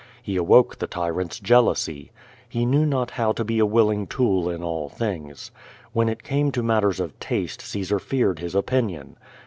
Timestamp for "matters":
6.63-6.99